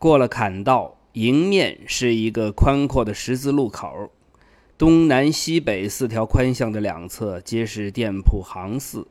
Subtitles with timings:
[0.00, 4.10] 过了坎道，迎面是一个宽阔的十字路口，
[4.78, 9.06] 东南西北四条宽巷的两侧皆是店铺行肆。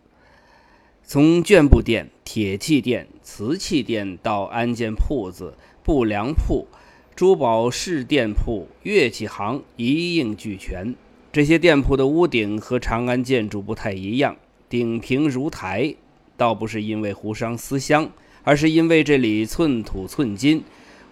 [1.04, 5.54] 从绢布店、铁器店、瓷器店到安件铺子、
[5.84, 6.68] 布粮铺、
[7.16, 10.96] 珠宝饰店铺、乐器行，一应俱全。
[11.32, 14.36] 这些店铺的屋顶和长安建筑不太一样，
[14.68, 15.94] 顶平如台，
[16.36, 18.10] 倒不是因为胡商思乡，
[18.44, 20.64] 而是因为这里寸土寸金，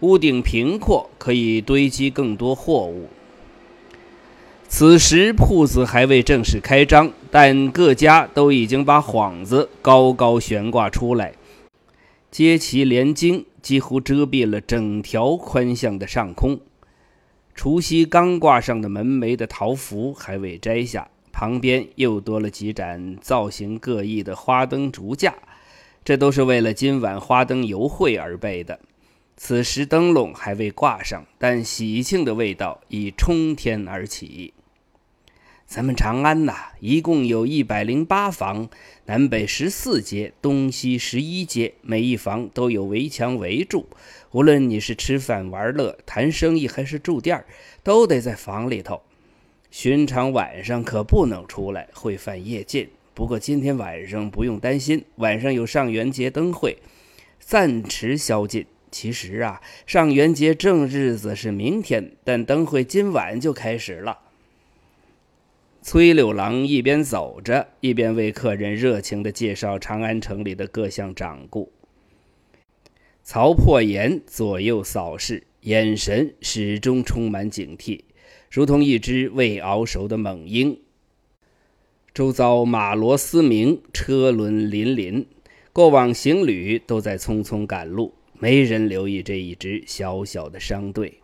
[0.02, 3.08] 屋顶平阔，可以堆积更多货物。
[4.68, 11.34] 此时铺子还未正式开张，但各家都已经把幌子高高悬挂出来，
[12.30, 16.60] 接旗连襟，几乎遮蔽了整条宽巷的上空。
[17.56, 25.34] 除夕刚挂上的门楣的桃符还未摘下，旁边又多了几盏造型各异的花灯烛架，
[26.06, 28.80] 这都是为了今晚花灯游会而备的。
[29.40, 34.56] 此时灯笼还未挂上，但喜庆的味道已冲天而起。
[35.68, 38.68] 咱们长安呐，一共有一百零八房，
[39.06, 43.88] 南北十四街，东西十一街，每一房都有围墙围住。
[44.32, 47.46] 无论你是吃饭、玩乐、谈生意，还是住店
[47.84, 49.02] 都得在房里头。
[49.70, 52.90] 寻常晚上可不能出来，会犯夜禁。
[53.14, 56.78] 不过今天晚上不用担心，晚上有上元节灯会，
[57.40, 58.66] 暂时宵禁。
[58.92, 64.20] 其实啊，上元节正日子是明天，但灯会今晚就开始了。
[65.82, 71.72] 崔六郎一边走着，一边为客人热情地介绍长安城里的各项掌故。
[73.24, 78.02] 曹破岩左右扫视，眼神始终充满警惕，
[78.50, 80.80] 如同一只未熬熟的猛鹰。
[82.14, 85.26] 周遭马骡嘶鸣，车轮辚辚，
[85.72, 91.22] 过往行旅都在匆匆赶路，没人留意这一支小小的商队。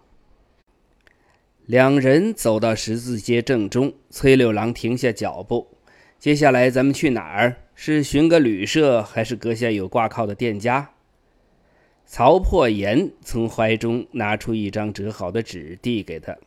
[1.65, 5.67] 两人走到十字街正中，崔六郎停下脚步。
[6.19, 7.57] 接下来咱们去哪儿？
[7.75, 10.91] 是寻个旅社，还是阁下有挂靠的店家？
[12.05, 16.37] 曹破岩从怀中拿出一张折好的纸，递给他。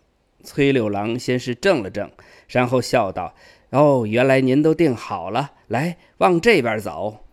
[0.44, 2.10] 崔六郎先是怔了怔，
[2.48, 3.34] 然后笑道
[3.70, 5.52] ：“哦，原来您都订好了。
[5.68, 7.24] 来，往这边走。”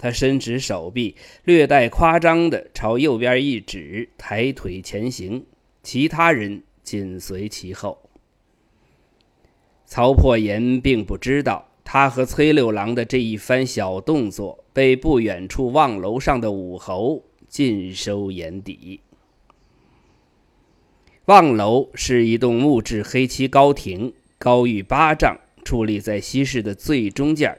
[0.00, 5.44] 他伸直手臂，略带夸张地朝右边一指，抬腿前行。
[5.84, 6.62] 其他人。
[6.82, 8.10] 紧随其后，
[9.86, 19.00] 曹破岩并不知道，他和崔六郎的这一番小动作被不远处望楼上的武侯尽收眼底。
[21.26, 27.56] 望楼是一栋木质黑漆高亭，高逾八丈，矗立在西市的最中间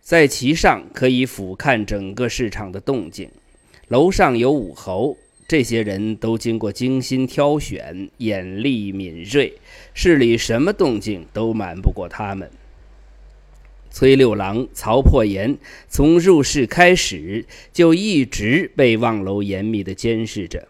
[0.00, 3.30] 在其上可以俯瞰整个市场的动静。
[3.88, 5.16] 楼上有武侯。
[5.48, 9.54] 这些人都经过精心挑选，眼力敏锐，
[9.92, 12.48] 市里什么动静都瞒不过他们。
[13.90, 20.68] 崔六郎、曹破岩从入市开始就一直被望楼严密地监视着。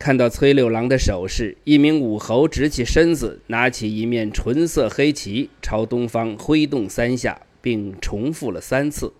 [0.00, 9.12] 看到崔六郎的手势，一名武侯直起身子，拿起一面纯色黑旗，朝东方挥动三下，并重复了三次。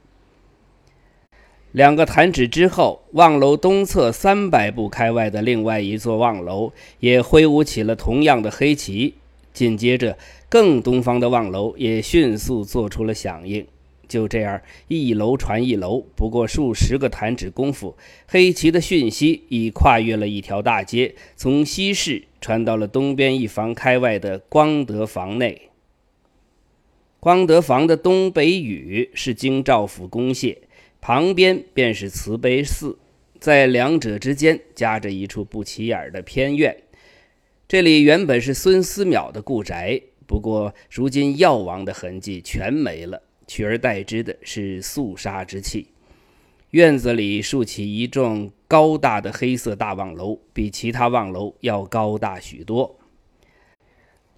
[1.72, 9.14] 两个弹指之后，望楼东侧三百步开外的另外一座望楼也挥舞起了同样的黑旗。
[9.52, 10.16] 紧接着，
[10.48, 13.66] 更东方的望楼也迅速做出了响应。
[14.06, 17.96] 就这样，一楼传一楼，不过数十个弹指功夫，
[18.28, 25.62] 黑旗的讯息已跨越了一条大街，从西市传到了东边一房开外的光德房内。
[27.20, 30.56] 光德房的东北隅是京兆府公廨。
[30.98, 32.98] 旁边便是慈悲寺，
[33.38, 36.76] 在两者之间夹着一处不起眼的偏院。
[37.68, 45.86] 这里原本是孙思邈的故宅，不过如今药王的痕迹全没了，取而代之的是肃杀之气。
[46.70, 52.98] 院子里竖起一幢高大的黑色大望楼，比其他望楼要高大许多。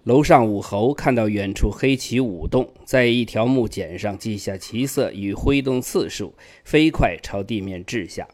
[0.05, 8.25] 楼上武侯看到远处黑旗舞动，在一条木简上记下旗色与挥动次数，飞快朝地面掷下。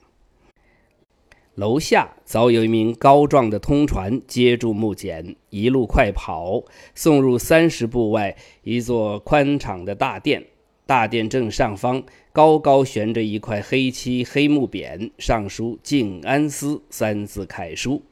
[1.55, 6.63] 楼下早有一名高壮的通传接住木简，一路快跑，
[6.93, 10.45] 送入三十步外一座宽敞的大殿。
[10.85, 18.03] 大殿正上方高高悬着一块黑漆黑木匾，上书“静安司”三字楷书。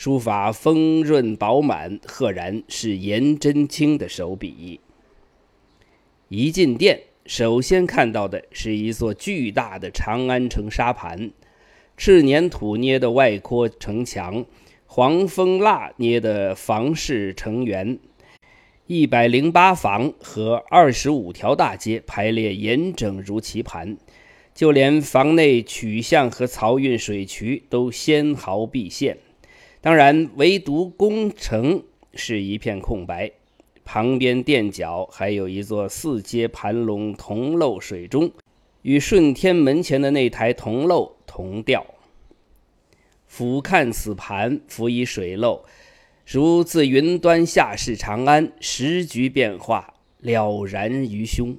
[0.00, 4.80] 书法丰润饱满，赫然是颜真卿的手笔。
[6.30, 11.30] 一进殿，首先看到的是一座巨大的长安城沙盘，
[11.98, 14.46] 赤粘土捏的外廓城墙，
[14.86, 17.98] 黄蜂蜡捏的房室城垣，
[18.86, 23.98] 一百零八房和二十五条大街排列严整如棋盘，
[24.54, 29.18] 就连房内曲巷和漕运水渠都纤毫毕现。
[29.80, 31.82] 当然，唯独宫城
[32.14, 33.30] 是一片空白。
[33.84, 38.30] 旁边垫脚还有一座四阶盘龙铜漏水钟，
[38.82, 41.16] 与顺天门前的那台铜漏。
[41.26, 41.86] 同调。
[43.28, 45.64] 俯瞰此盘，浮以水漏，
[46.26, 51.56] 如自云端下视长安，时局变化了然于胸。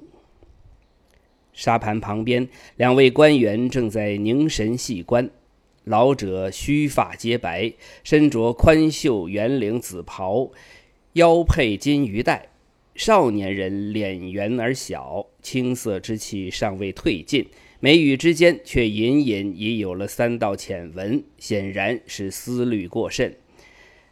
[1.54, 2.46] 沙盘旁边，
[2.76, 5.30] 两位官员正在凝神细观。
[5.84, 7.72] 老者须发皆白，
[8.04, 10.50] 身着宽袖圆领紫袍，
[11.14, 12.48] 腰佩金鱼带；
[12.94, 17.46] 少年人脸圆而小，青涩之气尚未褪尽。
[17.80, 23.34] 眉宇之间却隐隐已有了三道浅纹，显然是思虑过甚。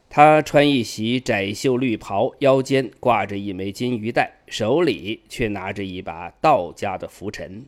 [0.08, 7.64] 他穿一袭窄袖绿袍，腰间挂着一枚金鱼带，手里却拿着一把道家的拂尘。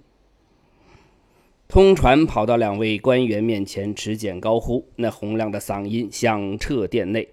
[1.72, 7.26] 通传跑到两位官员面前，持剑高呼，那洪亮的嗓音响彻殿内：“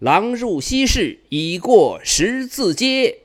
[0.00, 3.18] 狼入西市，已过十字街。”